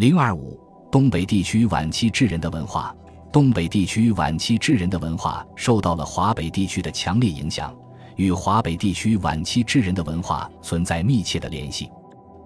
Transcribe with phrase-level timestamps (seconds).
[0.00, 0.58] 零二五，
[0.90, 2.96] 东北地区晚期智人的文化。
[3.30, 7.76] 东北地区晚期智人的文化受到了华北地区的强烈影响，
[8.16, 11.90] 与华北地区晚期智人的文化存在密切的联系。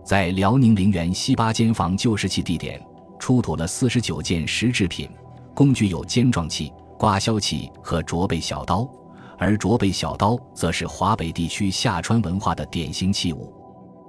[0.05, 2.85] 在辽宁陵园西八间房旧石器地点，
[3.21, 5.09] 出土了四十九件石制品，
[5.55, 8.85] 工具有尖状器、刮削器和卓背小刀，
[9.39, 13.55] 而卓背小刀则是华北地区下川文化的典型器物。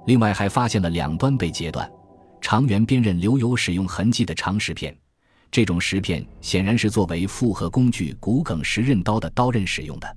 [0.06, 1.88] 另外，还发现了两端被截断、
[2.48, 4.96] 长圆边刃留有使用痕迹的长石片。
[5.50, 10.16] 这种石片显然是作为复合工具骨梗石刃刀的刀刃使用的。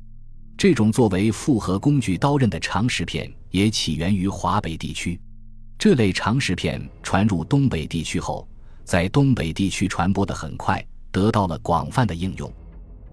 [0.55, 5.19] 这种作为复合工具刀刃的长石片也起源于华北地区。
[5.75, 8.47] 这类长石片传入东北地区后，
[8.83, 12.53] 在东北地区传播的很快，得到了广泛的应用。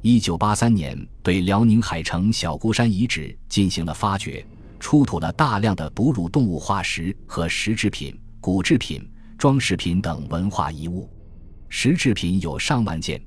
[0.03, 4.47] 一九八三年，对辽宁海城小孤山遗址进行了发掘，
[4.79, 8.15] 出土了大量的哺乳动物化石和石制品、
[8.47, 9.05] 骨制品、
[9.37, 11.11] 装饰品等文化遗物。
[11.69, 13.21] 石制品有上万件，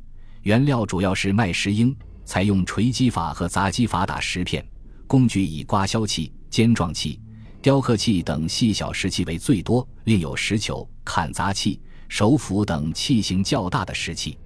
[0.43, 4.65] 原料主要是麦石英，采用锤击法和砸击法打石片。
[5.07, 7.19] 工具以刮削器、尖状器、
[7.61, 14.39] 雕刻器等细小石器为最多，另有石球、砍砸器、手斧等器型较大的石器。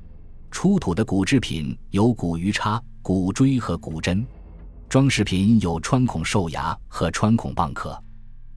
[0.49, 4.25] 出土的骨制品有骨鱼叉、骨锥和骨针，
[4.89, 7.95] 装饰品有穿孔兽牙和穿孔蚌壳。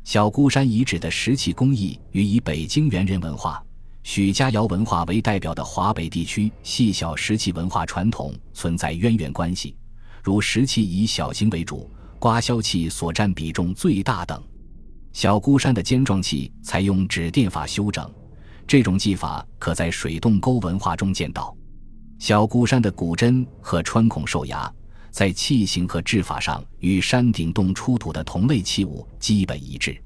[0.06, 3.60] 小孤山遗址的石器工艺与以北京猿人文化。
[4.04, 9.76] 许家窑文化为代表的华北地区细小石器文化传统存在渊源关系，
[10.22, 11.90] 如石器以小型为主，
[12.20, 14.40] 刮削器所占比重最大等。
[15.12, 18.08] 小孤山的尖状器采用指电法修整，
[18.64, 21.52] 这种技法可在水洞沟文化中见到。
[22.20, 24.72] 小孤山的骨针和穿孔兽牙
[25.16, 29.98] 在器型和制法上与山顶洞出土的同类器物基本一致。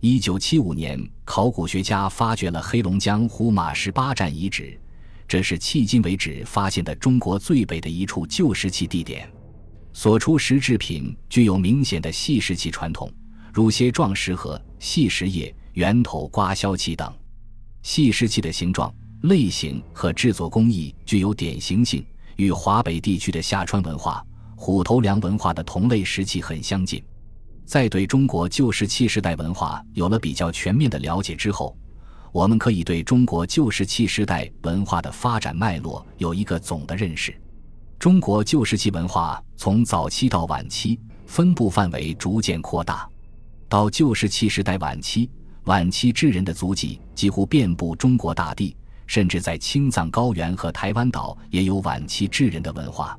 [0.00, 4.80] 一九七五年，考古学家发掘了黑龙江呼马十八站遗址，
[5.28, 9.30] 这是迄今为止发现的中国最北的一处旧石器地点。
[9.92, 13.12] 所出石制品具有明显的细石器传统，
[13.52, 17.12] 如楔状石盒、细石叶、圆头刮削器等。
[17.82, 18.90] 细石器的形状、
[19.24, 22.02] 类型和制作工艺具有典型性，
[22.36, 24.24] 与华北地区的下川文化、
[24.56, 27.00] 虎头梁文化的同类石器很相近。
[27.64, 31.76] 在对中国旧石器时代文化有了比较全面的了解之后，
[32.32, 37.34] 我们可以对中国旧石器时代文化的发展脉络有一个总的认识。
[37.98, 43.08] 中国旧石器文化从早期到晚期分布范围逐渐扩大，
[43.68, 45.30] 到旧石器时代晚期，
[45.64, 53.18] 晚期智人的足迹几乎遍布中国大地，甚至在青藏高原和台湾岛也有晚期智人的文化。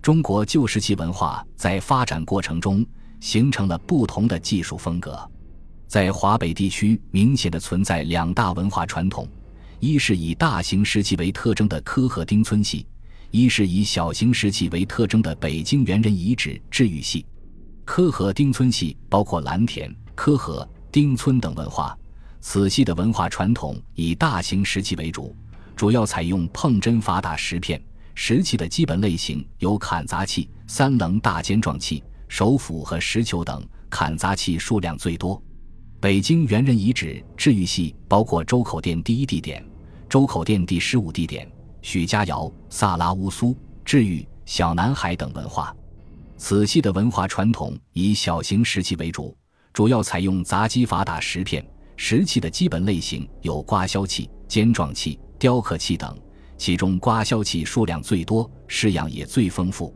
[0.00, 2.86] 中国旧石器文化在发展过程中。
[3.20, 5.30] 形成了不同的技术风格，
[5.86, 9.28] 在华北地区明显的存在两大文化传统：
[9.78, 12.86] 一是以大型石器为特征的科河丁村系，
[13.30, 17.26] 一是以小型石器为特征的北京猿人遗址治愈系。
[17.84, 21.94] 科河丁村系包括蓝田、科河、丁村等文化，
[22.40, 25.36] 此系的文化传统以大型石器为主，
[25.76, 27.78] 主要采用碰针法打石片。
[28.22, 32.04] 石器的基本类型有砍砸器、三棱大尖状器。
[32.28, 35.42] 手斧和石球等砍砸器数量最多。
[36.00, 39.64] 北京猿人遗址治愈系包括周口店第一地点、
[40.06, 41.50] 周口店第十五地点、
[41.80, 45.74] 许家窑、萨拉乌苏、治愈、小南海等文化。
[46.36, 49.34] 此系的文化传统以小型石器为主，
[49.72, 51.66] 主要采用砸击法打石片。
[51.96, 56.14] 石器的基本类型有刮削器、尖状器、雕刻器等，
[56.60, 59.94] 其中刮削器数量最多，式样也最丰富。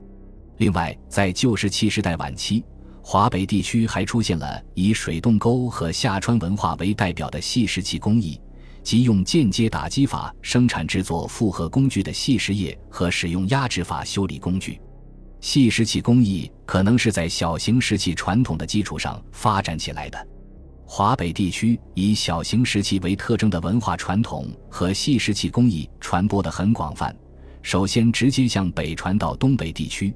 [0.56, 2.64] 另外，在旧石器时代晚期，
[3.02, 8.40] 华北地区还出现了以水洞沟和下川文化为代表的细石器工艺，
[8.82, 14.80] 即用间接打击法生产制作复合工具的细石叶和使用压制法修理工具。
[15.42, 20.28] 细石器工艺可能是在小型石器传统的基础上发展起来的。
[20.96, 27.12] 华北地区以小型石器为特征的文化传统和细石器工艺传播的很广泛，
[27.62, 30.14] 首先直接向北传到东北地区。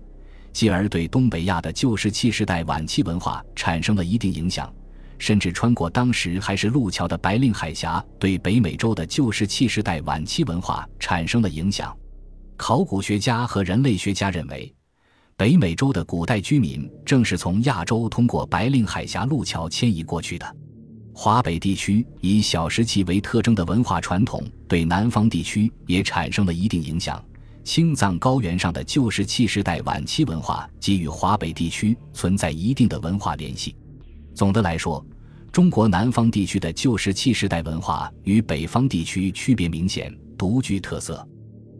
[0.52, 4.72] 继而对东北亚的旧石器时代晚期文化产生了一定影响，
[5.18, 11.92] 甚至穿过当时还是路桥的白令海峡，对北美洲的旧石器时代晚期文化产生了影响。
[12.56, 14.72] 考古学家和人类学家认为，
[15.36, 20.56] 北美洲的古代居民正是从亚洲通过白令海峡路桥迁移过去的。
[21.20, 27.20] 华北地区以小石器为特征的文化传统，对南方地区也产生了一定影响。
[27.64, 33.74] 青藏高原上的旧石器时代晚期文化，给予华北地区存在一定的文化联系。
[34.32, 35.04] 总的来说，
[35.50, 41.28] 中国南方地区的旧石器时代文化与北方地区区别明显，独具特色。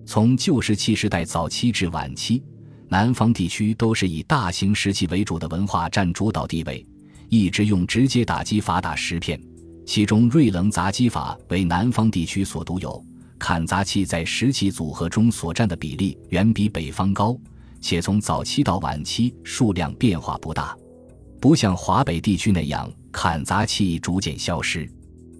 [0.04, 2.42] 从旧石器时代早期至晚期，
[2.88, 6.84] 南方地区都是以大型石器为主的文化占主导地位，
[7.28, 9.40] 一直用直接打击法打石片。
[9.86, 13.02] 其中，锐棱砸击法为南方地区所独有，
[13.38, 17.34] 砍砸器在石器组合中所占的比例远比北方高，
[17.80, 20.76] 且从早期到晚期数量变化不大，
[21.40, 22.90] 不像华北地区那样。
[23.10, 24.88] 砍砸器逐渐消失，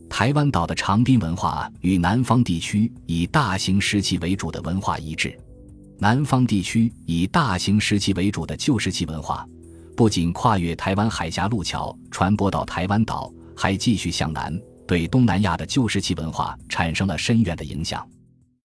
[0.09, 5.39] 台湾岛的长滨文化与南方地区以大型石器为主的文化一致。
[5.99, 9.47] 南方地区以大型石器为主的旧石器文化，
[9.99, 14.57] 不仅跨越台湾海峡路桥传播到台湾岛，还继续向南，
[14.87, 18.09] 对东南亚的旧石器文化产生了深远的影响。